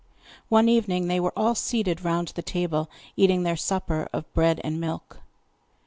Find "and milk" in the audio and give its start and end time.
4.63-5.19